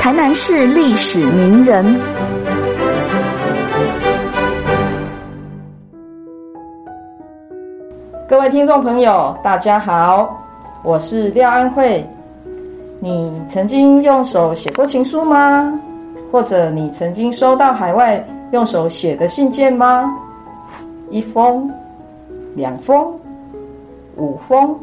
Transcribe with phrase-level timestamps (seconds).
[0.00, 1.84] 台南市历史名人。
[8.26, 10.42] 各位听众朋友，大家好，
[10.82, 12.02] 我是廖安慧。
[12.98, 15.78] 你曾经用手写过情书吗？
[16.32, 20.10] 或者你曾经收到海外用手写的信件吗？
[21.10, 21.70] 一封、
[22.54, 23.14] 两封、
[24.16, 24.74] 五封、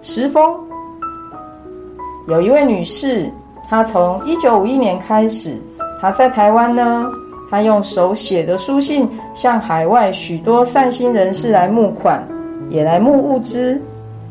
[0.00, 0.58] 十封。
[2.28, 3.30] 有一位女士，
[3.72, 5.56] 他从一九五一年开始，
[5.98, 7.10] 他在台湾呢，
[7.48, 12.22] 他用手写的书信向海外许多善心人士来募款。
[12.68, 13.80] 也来募物资，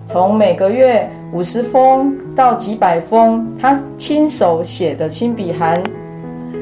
[0.06, 5.82] 从每个月五十封到几百封，他亲手写的亲笔函，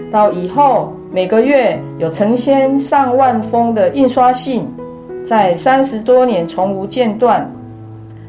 [0.09, 4.65] 到以后每个月有成千上万封的印刷信，
[5.25, 7.45] 在三十多年从无间断。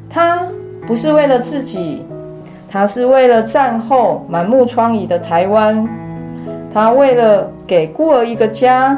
[0.09, 0.45] 他
[0.89, 2.03] 不是为了自己，
[2.71, 5.87] 他是为了战后满目疮痍的台湾，
[6.73, 8.97] 他为了给孤儿一个家，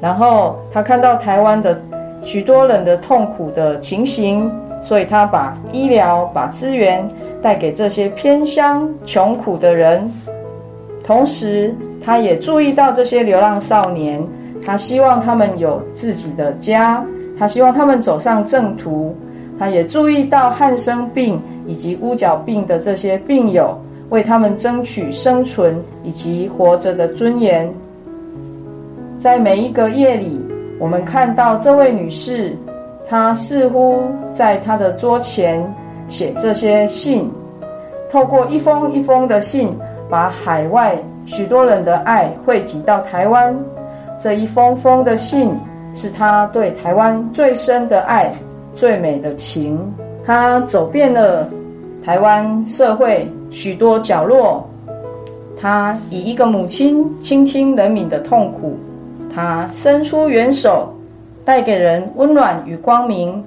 [0.00, 1.76] 然后他看到台湾的。
[2.22, 4.50] 许多人的痛苦的情形，
[4.82, 7.08] 所以他把医疗、把资源
[7.40, 10.10] 带给这些偏乡穷苦的人。
[11.04, 11.72] 同时，
[12.04, 14.20] 他也注意到这些流浪少年，
[14.64, 17.00] 他希望他们有自己的家，
[17.38, 19.14] 他希望他们走上正途。
[19.56, 23.76] 他也注意到汉生病以及乌角病的这些病友，
[24.10, 27.72] 为他们争取生存以及活着的尊严。
[29.18, 30.40] 在每一个夜里。
[30.78, 32.54] 我们看到这位女士，
[33.08, 34.02] 她似乎
[34.34, 35.74] 在她的桌前
[36.06, 37.30] 写这些信，
[38.10, 39.74] 透过一封一封的信，
[40.06, 43.56] 把海外许多人的爱汇集到台湾。
[44.22, 45.50] 这一封封的信，
[45.94, 48.30] 是她对台湾最深的爱、
[48.74, 49.80] 最美的情。
[50.26, 51.48] 她走遍了
[52.04, 54.68] 台湾社会许多角落，
[55.56, 58.76] 她以一个母亲倾听人民的痛苦。
[59.34, 60.88] 他伸出援手，
[61.44, 63.44] 带给人温暖与光明。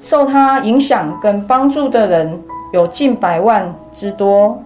[0.00, 2.42] 受他影响跟帮助的人
[2.72, 4.58] 有近百万之多，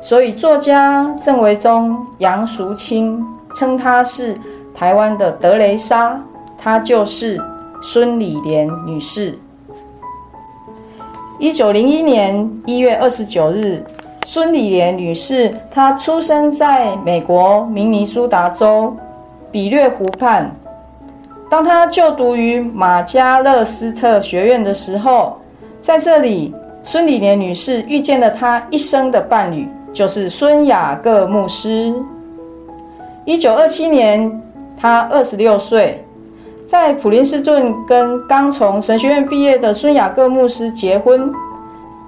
[0.00, 3.24] 所以作家郑维忠、杨淑清
[3.54, 4.36] 称她是
[4.74, 6.20] 台湾的德雷莎。
[6.58, 7.40] 她就是
[7.80, 9.38] 孙理莲女士。
[11.38, 13.82] 一九零一年一月二十九日，
[14.24, 18.94] 孙理莲女士她出生在美国明尼苏达州。
[19.52, 20.50] 比略湖畔，
[21.48, 25.34] 当她就读于马加勒斯特学院的时候，
[25.80, 31.94] 在这里，孙理莲女士遇见了她一生的伴侣，就是孙雅各牧师。
[33.24, 34.30] 一九二七年，
[34.78, 36.04] 他二十六岁，
[36.66, 41.32] 在普林斯顿跟刚从神学院毕业的孙雅各牧师结婚。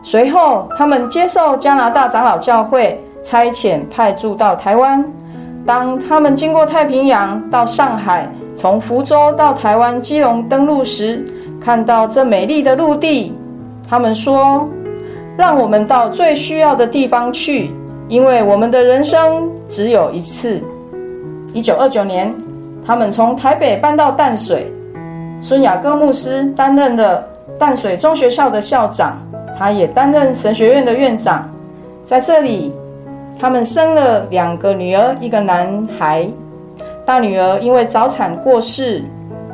[0.03, 5.05] 随后，他们接受加拿大长老教会差遣派驻到台湾。
[5.65, 11.25] 当他们经过太平洋到上海，从福州到台湾基隆登陆时，
[11.61, 13.33] 看到这美丽的陆地，
[13.89, 14.67] 他们说
[15.37, 17.71] ：“让我们到最需要的地方去，
[18.09, 20.61] 因为我们的人生只有一次。”
[21.53, 22.33] 一九二九年，
[22.89, 24.67] 他们从台北搬到淡水，
[25.43, 27.23] 孙雅各牧师担任了
[27.59, 29.19] 淡水中学校的校长，
[29.59, 31.47] 他也担任神学院的院长，
[32.07, 32.73] 在这里。
[33.39, 36.27] 他们生了两个女儿，一个男孩。
[37.05, 39.05] 大女儿因为早产过世，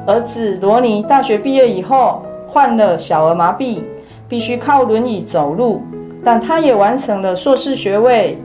[0.06, 3.80] 儿子罗尼大学毕业以后患了小儿麻痹，
[4.28, 5.82] 必须靠轮椅走路，
[6.24, 8.38] 但他也完成了硕士学位。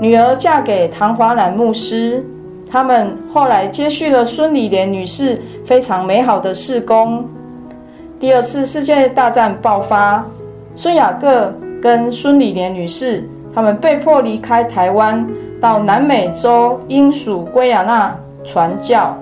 [0.00, 2.24] 女儿嫁给唐华兰牧师，
[2.70, 7.24] 他们后来接续了孙理莲女士非常美好的事工。
[8.20, 10.24] 第二次世界大战爆发，
[10.76, 13.28] 孙雅各跟孙理莲女士。
[13.52, 15.26] 他们被迫离开台湾，
[15.60, 18.14] 到南美洲英属圭亚那
[18.44, 19.16] 传教。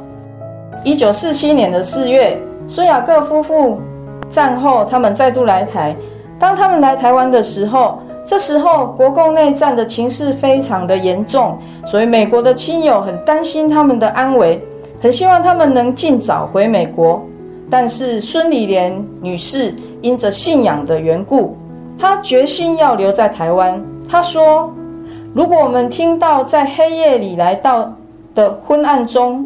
[0.84, 3.80] 一九四七年的四月，孙雅各夫妇
[4.28, 5.96] 战后，他们再度来台。
[6.38, 7.98] 当他们来台湾的时候，
[8.28, 14.62] 这时候国共内战的情势非常的严重，所以美国的亲友很担心他们的安危，
[15.00, 17.18] 很希望他们能尽早回美国。
[17.70, 18.92] 但是孙理莲
[19.22, 21.56] 女士因着信仰的缘故，
[21.98, 23.82] 她决心要留在台湾。
[24.06, 24.70] 她说
[25.34, 27.90] ：“如果我们听到在黑夜里来到
[28.34, 29.42] 的昏暗中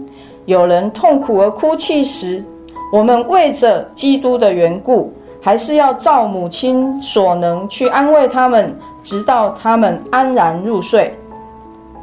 [0.46, 2.44] 有人痛苦而哭泣时，
[2.92, 5.12] 我们为着基督的缘故，
[5.42, 11.14] 还是要照母亲所能去安慰他们，直到他们安然入睡。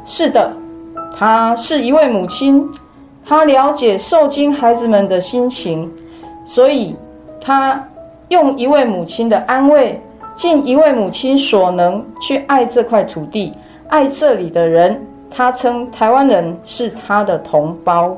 [0.04, 0.52] 是的，
[1.16, 2.64] 她是一位母亲，
[3.24, 5.90] 她了解受精孩子们的心情，
[6.44, 6.94] 所以
[7.40, 7.82] 她
[8.28, 10.00] 用一位母亲的安慰。”
[10.36, 13.52] 尽一位母亲所能去爱这块土地，
[13.88, 14.98] 爱这里的人，
[15.28, 18.16] 他称台湾人是他的同胞。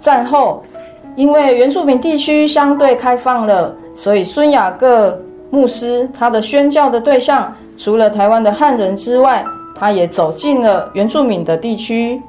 [0.00, 0.62] 战后，
[1.16, 5.20] 因为原住民地区相对开放了，所以孙雅各
[5.50, 9.44] 牧师他的宣教的对象，除了台湾的汉人之外，
[9.74, 12.20] 他也走进了原住民的地区。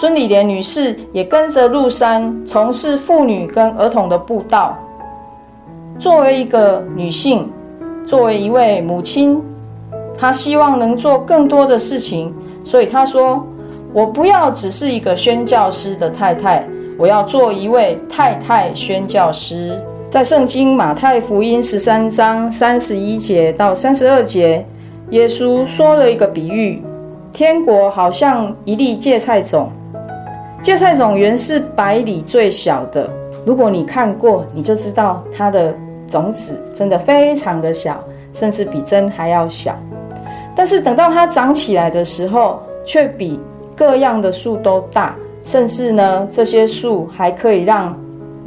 [0.00, 4.76] 孙礼莲女士也跟着入山，从事妇女跟儿童的布道。
[5.98, 7.50] 作为一个女性，
[8.04, 9.42] 作为一位母亲，
[10.18, 12.34] 她希望能做更多的事情，
[12.64, 13.42] 所以她说
[13.94, 16.66] ：“我不要只是一个宣教师的太太，
[16.98, 19.80] 我要做一位太太宣教师。”
[20.10, 24.64] 在圣经马太福音十三章三十一节到三十二节，
[25.10, 26.82] 耶稣说了一个比喻：
[27.30, 29.70] 天国好像一粒芥菜种。
[30.62, 33.10] 芥菜种原是百里最小的，
[33.44, 35.76] 如果你看过，你就知道它的
[36.08, 38.02] 种子真的非常的小，
[38.32, 39.78] 甚至比针还要小。
[40.56, 43.38] 但是等到它长起来的时候，却比
[43.76, 45.14] 各样的树都大，
[45.44, 47.94] 甚至呢，这些树还可以让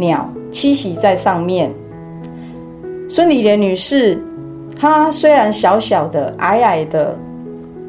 [0.02, 1.72] 鸟栖息在上面。
[3.08, 4.20] 孙理莲女士，
[4.76, 7.16] 她虽然小小的、矮矮的，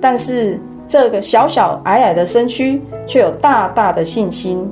[0.00, 0.60] 但是。
[0.88, 4.70] 这个小小矮矮的身躯，却有大大的信心。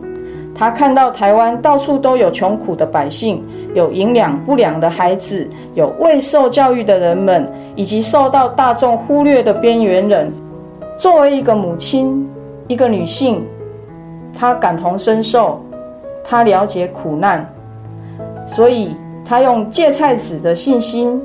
[0.55, 3.43] 她看到台湾到处都有穷苦的百姓，
[3.75, 10.31] 有营养不良的孩子，有未受教育的人们，以及受到大众忽略的边缘人。
[10.99, 12.29] 作为一个母亲，
[12.69, 13.43] 一个女性，
[14.37, 15.59] 她感同身受，
[16.31, 17.45] 他了解苦难，
[18.47, 18.95] 所以
[19.25, 21.21] 他用芥菜籽的信心，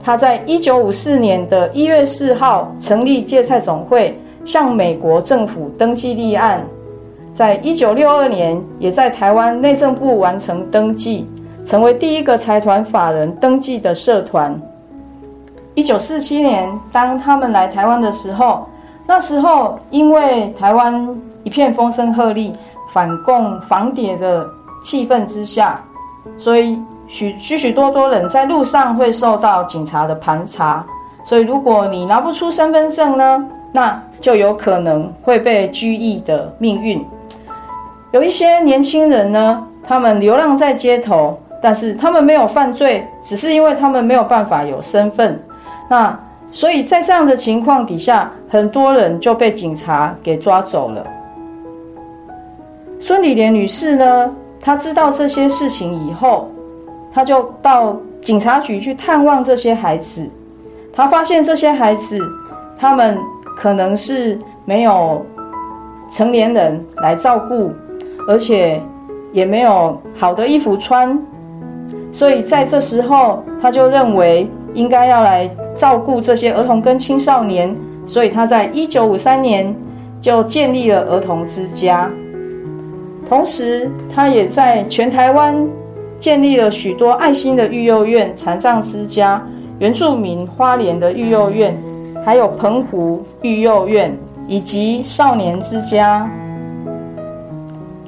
[0.00, 4.16] 他在一九五四年的一月四号成立芥菜总会。
[4.44, 6.64] 向美国政府登记立案，
[7.34, 11.26] 在一九六二年，也在台湾内政部完成登记，
[11.64, 14.56] 成为第一个财团法人登记的社团。
[15.74, 18.64] 一九四七年，当他们来台湾的时候，
[19.04, 20.94] 那时候因为台湾
[21.42, 22.52] 一片风声鹤唳、
[22.96, 24.48] 反共防谍的
[24.82, 25.78] 气氛之下，
[26.38, 30.82] 所以许许许多多人在路上会受到警察的盘查。
[31.22, 33.46] 所以，如果你拿不出身份证呢？
[33.70, 37.04] 那就有可能会被拘役的命运。
[38.12, 45.38] 有一些年轻人呢，他们流浪在街头，但是他们没有犯罪，只是因为他们没有办法有身份。
[45.90, 46.18] 那
[46.50, 51.06] 所以在这样的情况底下，很多人就被警察给抓走了。
[53.00, 56.50] 孙理莲女士呢，她知道这些事情以后，
[57.12, 60.28] 她就到警察局去探望这些孩子。
[60.92, 62.18] 她发现这些孩子，
[62.78, 63.18] 他们。
[63.58, 65.24] 可能是没有
[66.12, 67.72] 成年人来照顾，
[68.28, 68.78] 而且
[69.32, 71.18] 也没有好的衣服穿，
[72.12, 77.74] 所以在这时候，他就认为应该要来照顾这些儿童跟青少年，
[78.06, 79.74] 所以他在一九五三年
[80.20, 82.10] 就建立了儿童之家，
[83.28, 85.56] 同时他也在全台湾
[86.18, 89.44] 建立了许多爱心的育幼院、残障之家、
[89.78, 91.76] 原住民花莲的育幼院。
[92.24, 94.12] 还有澎湖育幼院
[94.48, 96.28] 以及少年之家。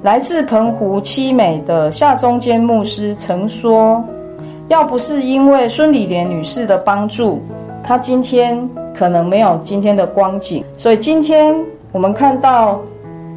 [0.02, 4.02] 来自澎湖七美的夏中间牧师曾说
[4.66, 7.40] ：“要不是因为孙理莲女士的帮助，
[7.84, 10.64] 她今天可能没有今天的光景。
[10.76, 11.54] 所以今天
[11.92, 12.80] 我们看到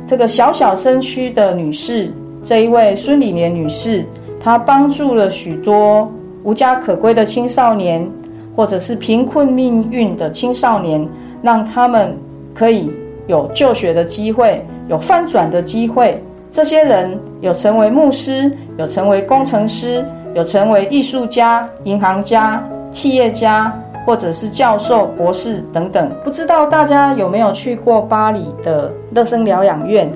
[0.08, 2.12] 这个小小身躯的女士，
[2.44, 4.06] 这一位孙理莲女士，
[4.40, 6.12] 她帮助了许多
[6.44, 8.08] 无家可归的青少年。”
[8.54, 11.08] 或者是贫困命运的青少年，
[11.42, 12.14] 让他们
[12.54, 12.92] 可以
[13.28, 16.22] 有就学的机会，有翻转的机会。
[16.52, 22.62] 这些人有成为牧师，有成为工程师，有成为艺术家、银行家、
[22.92, 23.74] 企业家，
[24.06, 26.12] 或者是教授、博士等等。
[26.24, 30.12] 不知道大家有没有去过巴黎的乐生疗养院？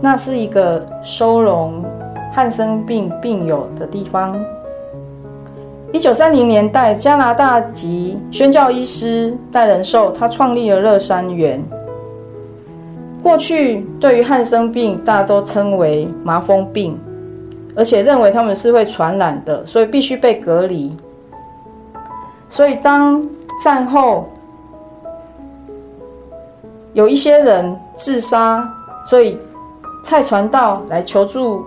[0.00, 1.82] 那是一个收容
[2.32, 4.38] 汉生病病友的地方。
[5.92, 11.62] 一九三零年代，加拿大籍宣教医师戴仁寿，他创立了乐山园。
[13.22, 16.98] 过去对于汉生病，大家都称为麻风病，
[17.74, 20.94] 而且认为他们是会传染的，所以必须被隔离。
[22.48, 23.22] 所以当
[23.62, 24.28] 战后
[26.92, 28.66] 有一些人自杀，
[29.06, 29.38] 所以
[30.02, 31.64] 蔡传道来求助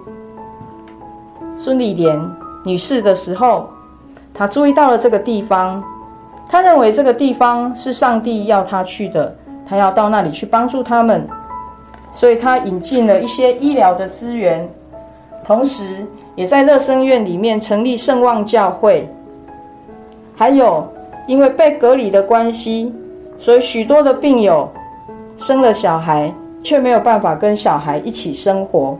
[1.57, 2.19] 孙理莲
[2.63, 3.67] 女士的时候。
[4.31, 5.83] 他注意到了这个地方，
[6.47, 9.35] 他认为这个地方是上帝要他去的，
[9.67, 11.27] 他要到那里去帮助他们，
[12.13, 14.65] 所以他引进了一些医疗的资源，
[15.43, 19.13] 同时也在乐生院里面成立圣望教会。
[20.39, 20.87] 还有，
[21.27, 22.89] 因为被隔离的关系，
[23.37, 24.65] 所以许多的病友
[25.37, 28.97] 生了小孩，却没有办法跟小孩一起生活。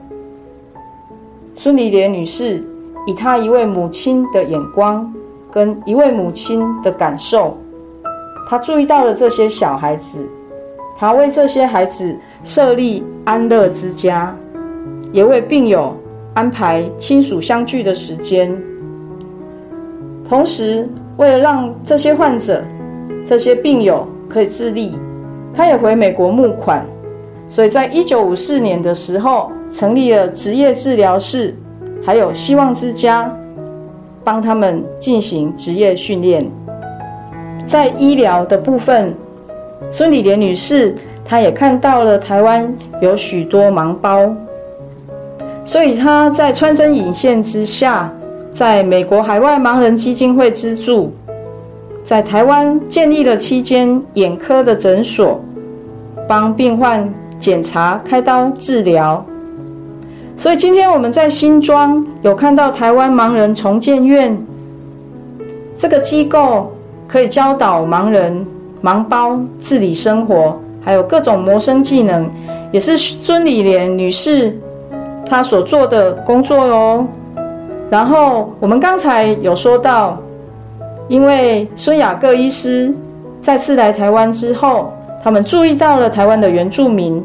[1.55, 2.61] 孙丽莲女士
[3.07, 5.09] 以她一位母亲的眼光，
[5.49, 7.57] 跟一位母亲的感受，
[8.49, 10.27] 她注意到了这些小孩子，
[10.97, 14.35] 她为这些孩子设立安乐之家，
[15.13, 15.95] 也为病友
[16.33, 18.53] 安排亲属相聚的时间。
[20.27, 20.85] 同时，
[21.19, 22.63] 为了让这些患者、
[23.25, 24.97] 这些病友可以自立，
[25.53, 26.85] 他也回美国募款。
[27.49, 31.53] 所以在一九五四年的时候，成立了职业治疗室，
[32.01, 33.29] 还有希望之家，
[34.23, 36.49] 帮他们进行职业训练。
[37.65, 39.13] 在医疗的部分，
[39.91, 40.95] 孙丽莲女士
[41.25, 44.33] 她也看到了台湾有许多盲包，
[45.65, 48.09] 所以她在穿针引线之下，
[48.53, 51.11] 在美国海外盲人基金会资助，
[52.03, 55.39] 在台湾建立了七间眼科的诊所，
[56.27, 57.07] 帮病患。
[57.39, 59.25] 检查、开刀、治疗，
[60.35, 64.37] 所以今天我们在新庄有看到台湾盲人重建院
[65.77, 66.69] 这个机构，
[67.07, 68.45] 可以教导盲人
[68.83, 72.29] 盲包自理生活，还有各种谋生技能，
[72.73, 74.53] 也是孙丽莲女士
[75.25, 77.07] 她所做的工作哦。
[77.89, 80.17] 然后我们刚才有说到，
[81.07, 82.93] 因为孙雅各医师
[83.41, 84.93] 再次来台湾之后。
[85.21, 87.21] 他们注意到了台湾的原住民，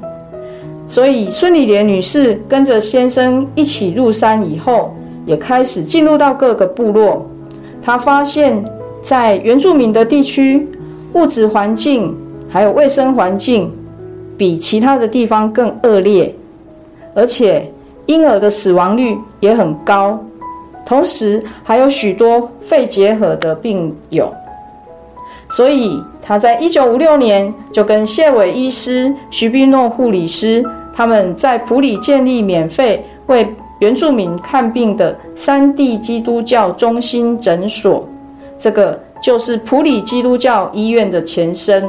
[0.89, 4.93] 所以孙丽莲女士跟着先生一起入山以后，
[5.27, 7.25] 也开始进入到各个部落。
[7.85, 8.61] 她发现，
[9.01, 10.69] 在原住民的地区，
[11.13, 12.13] 物质环境
[12.49, 13.71] 还有卫生环境
[14.37, 16.35] 比其他的地方更恶劣，
[17.15, 17.65] 而且
[18.07, 20.19] 婴儿的死亡率也很高，
[20.85, 24.33] 同时还有许多肺结核的病友。
[25.51, 30.65] 所以他在一九五六年就跟谢伟医师、徐碧诺护理师
[30.97, 33.47] 他们在普里建立免费为
[33.79, 38.07] 原住民看病的三地基督教中心诊所，
[38.59, 41.85] 这个就是普里基督教医院的前身。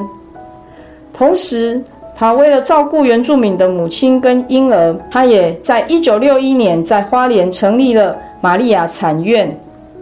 [1.13, 1.81] 同时，
[2.17, 9.49] 他为了照顾原住民的母亲跟婴儿，他也在一九六一年在花莲成立了玛利亚产院，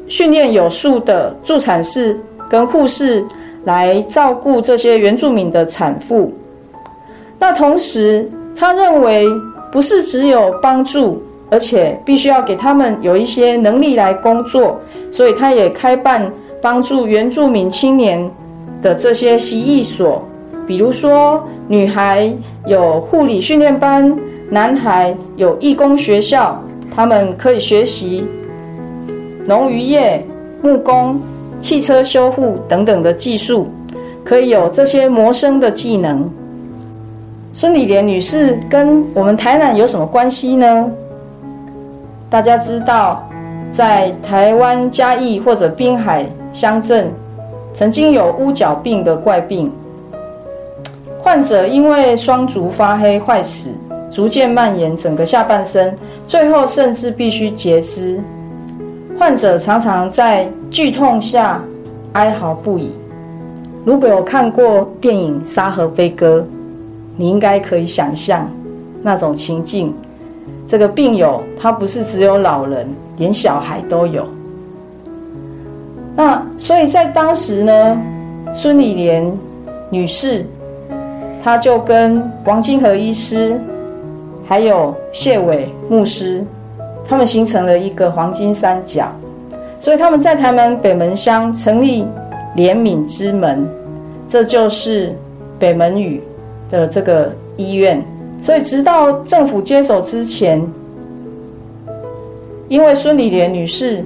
[0.09, 2.19] 训练有素的助产士
[2.49, 3.25] 跟护士。
[3.65, 6.29] 来照顾这些原住民的产妇。
[7.39, 9.25] 那同时，他认为
[9.71, 14.77] 不是只有帮助，而且必须要给他们有一些能力来工作，
[15.13, 16.29] 所以他也开办
[16.61, 18.29] 帮助原住民青年
[18.81, 20.21] 的这些习艺所，
[20.67, 22.29] 比如说女孩
[22.65, 24.13] 有护理训练班，
[24.49, 26.61] 男孩有义工学校，
[26.95, 28.25] 他们可以学习
[29.45, 30.23] 农渔业、
[30.61, 31.19] 木工。
[31.61, 33.69] 汽车修复等等的技术，
[34.25, 36.29] 可以有这些谋生的技能。
[37.53, 40.91] 孙丽莲女士跟我们台南有什么关系呢？
[42.29, 43.25] 大家知道，
[43.71, 47.09] 在台湾嘉义或者滨海乡镇，
[47.73, 49.71] 曾经有乌角病的怪病，
[51.21, 53.69] 患者因为双足发黑坏死，
[54.13, 58.21] 逐渐蔓延整个下半身，最后甚至必须截肢。
[59.17, 61.59] 患者常常在剧痛下
[62.11, 62.91] 哀嚎不已。
[63.83, 66.45] 如果有看过电影《沙河飞歌》，
[67.17, 68.47] 你应该可以想象
[69.01, 69.91] 那种情境。
[70.67, 74.27] 这个病友他不是只有老人，连小孩都有。
[76.15, 77.99] 那所以在当时呢，
[78.53, 79.31] 孙丽莲
[79.89, 80.45] 女士，
[81.43, 83.59] 她就跟王金和医师，
[84.45, 86.43] 还有谢伟牧师。
[87.05, 89.11] 他们形成了一个黄金三角，
[89.81, 92.01] 所以他们在台南北门乡成立
[92.55, 93.67] 怜悯之门，
[94.29, 95.13] 这就是
[95.59, 96.23] 北门宇
[96.71, 98.01] 的这个医院。
[98.41, 100.65] 所以直到政府接手之前，
[102.69, 104.03] 因为孙丽莲女士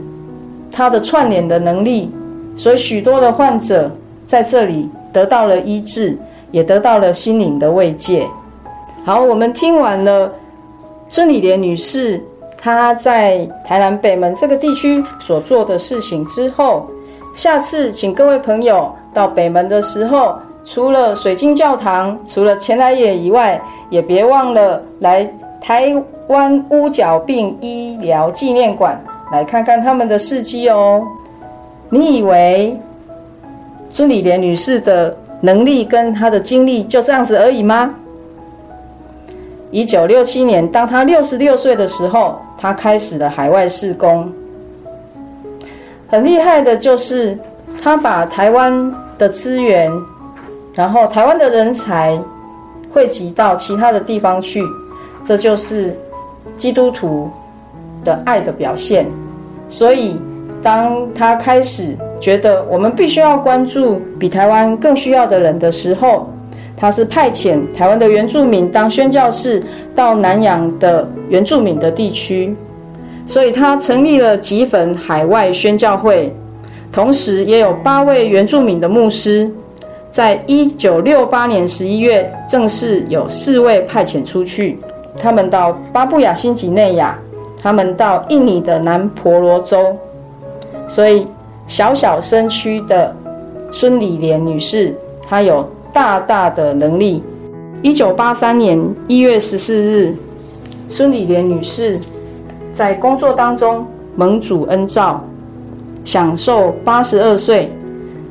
[0.72, 2.10] 她的串联的能力，
[2.56, 3.92] 所以许多的患者
[4.26, 6.18] 在这里得到了医治，
[6.50, 8.28] 也得到了心灵的慰藉。
[9.08, 10.30] 好，我们听完了
[11.08, 12.22] 孙丽莲女士。
[12.58, 16.86] 她在台南北门这个地区所做的事情之后，
[17.34, 20.36] 下次请各位朋友到北门的时候，
[20.66, 23.58] 除了水晶教堂，除了前来也以外，
[23.90, 25.26] 也别忘了来
[25.62, 25.96] 台
[26.28, 31.02] 湾乌角病医疗纪念馆来看看他们的事迹哦。
[31.90, 32.78] 你以为
[33.90, 37.96] 孙丽莲女士的能力跟她的经历就这样子而已吗？
[39.72, 44.32] 一九六七年，当他六十六岁的时候，他开始了海外试工。
[46.10, 47.38] 很厉害的就是，
[47.84, 49.92] 他把台湾的资源
[50.74, 52.18] 然后台湾的人才
[52.94, 54.64] 汇集到其他的地方去，
[55.26, 55.94] 这就是
[56.58, 57.30] 基督徒
[58.06, 59.06] 的爱的表现。
[59.68, 60.18] 所以，
[60.64, 66.30] 当他开始觉得我们必须要关注比台湾更需要的人的时候，
[66.78, 69.62] 他是派遣台湾的原住民当宣教士
[69.96, 72.56] 到南洋的原住民的地区，
[73.26, 76.32] 所以他成立了吉粉海外宣教会，
[76.92, 79.52] 同时也有八位原住民的牧师。
[80.12, 84.80] 在一九六八年十一月，正式有四位派遣出去，
[85.20, 87.18] 他们到巴布亚新几内亚。
[87.60, 89.98] 他们到印尼的南婆罗洲，
[90.88, 91.28] 所以
[91.66, 93.14] 小小身躯的
[93.72, 94.96] 孙理莲女士，
[95.28, 97.24] 她有大大的能力。
[97.82, 100.14] 一九八三年一月十四日，
[100.88, 102.00] 孙理莲女士
[102.72, 103.84] 在工作当中
[104.16, 105.20] 蒙主恩照，
[106.06, 107.72] 享受八十二岁。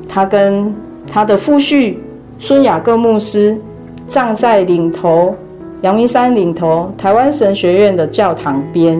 [0.07, 0.73] 她跟
[1.11, 1.97] 她的夫婿
[2.39, 3.59] 孙雅各牧师
[4.07, 5.35] 葬在岭头
[5.81, 8.97] 阳明山岭头台湾神学院的教堂边。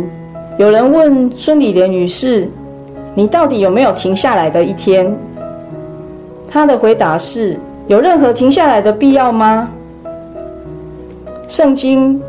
[0.58, 2.50] 有人问孙理莲女士
[3.16, 5.10] ：“你到底有没有停下来的一天？”
[6.52, 7.58] 她的回答是
[7.88, 9.70] ：“有任何停下来的必要吗？”
[11.48, 12.22] 圣经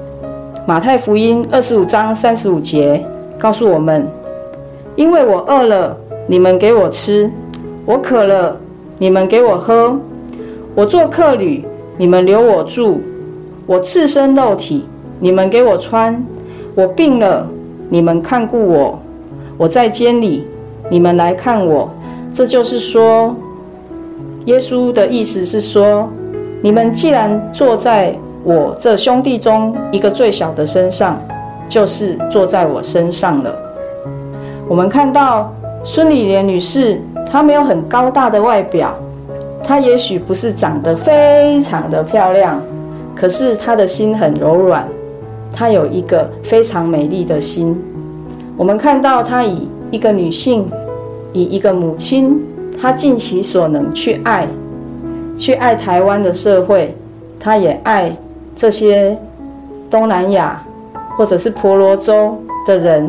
[0.66, 3.04] 马太福音二十五章三十五节
[3.38, 4.06] 告诉我们
[4.96, 5.96] ：“因为我饿了，
[6.26, 7.28] 你们给我吃；
[7.84, 8.56] 我渴了，
[8.98, 9.96] 你们给我喝；
[10.74, 11.64] 我做客旅，
[11.96, 13.00] 你们留我住；
[13.66, 14.86] 我赤身肉体，
[15.18, 16.14] 你们给我穿；
[16.74, 17.46] 我病了。”
[17.90, 18.98] 你们看顾我，
[19.56, 20.44] 我在监里，
[20.90, 21.88] 你们来看我。
[22.34, 23.34] 这就是说，
[24.48, 26.08] 耶稣的意思是说，
[26.62, 31.20] 你们既然坐在我这兄弟中一个最小的身上，
[31.68, 33.54] 就是坐在我身上了。
[34.66, 35.52] 我们看到
[35.84, 36.98] 孙理莲女士，
[37.30, 38.94] 她没有很高大的外表，
[39.62, 42.58] 她也许不是长得非常的漂亮，
[43.14, 44.88] 可是她的心很柔软。
[45.52, 47.78] 她有一个非常美丽的心。
[48.56, 50.66] 我们看到她以一个女性，
[51.34, 52.40] 以一个母亲，
[52.80, 54.46] 他尽其所能去爱，
[55.36, 56.94] 去爱台湾的社会。
[57.40, 58.10] 他也爱
[58.56, 59.16] 这些
[59.90, 60.60] 东南亚
[61.16, 62.36] 或者是婆罗洲
[62.66, 63.08] 的人。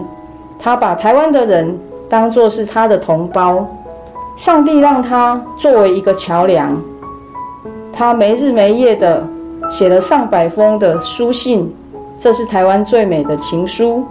[0.59, 1.77] 他把台湾的人
[2.07, 3.67] 当作是他的同胞。
[4.37, 6.79] 上帝让他作为一个桥梁。
[7.91, 9.21] 他没日没夜的
[9.69, 11.73] 写了上百封的书信。
[12.17, 14.05] 这是台湾最美的情书，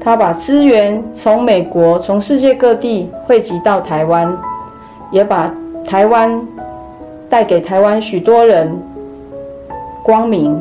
[0.00, 4.36] 他把资源从美国、从世界各地汇集到台湾，
[5.10, 5.52] 也把
[5.86, 6.40] 台湾
[7.28, 8.70] 带给台湾许多人
[10.02, 10.60] 光明，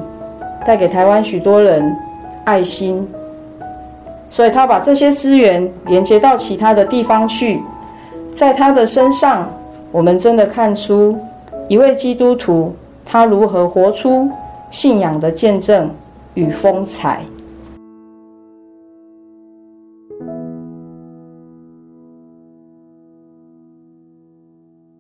[0.66, 1.96] 带给台湾许多人
[2.46, 3.08] 爱心。
[4.30, 7.62] 所以他把这些资源连接到其他的地方去，
[8.36, 9.48] 在他的身上，
[9.92, 11.18] 我们真的看出
[11.68, 12.76] 一位基督徒
[13.06, 14.30] 他如何活出
[14.72, 15.90] 信仰的见证。
[16.36, 17.22] 与风采。